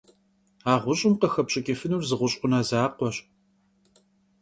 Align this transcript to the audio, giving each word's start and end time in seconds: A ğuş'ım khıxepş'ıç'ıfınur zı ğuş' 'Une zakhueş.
A 0.71 0.73
ğuş'ım 0.83 1.13
khıxepş'ıç'ıfınur 1.19 2.03
zı 2.09 2.15
ğuş' 2.19 2.37
'Une 2.39 2.61
zakhueş. 2.69 3.17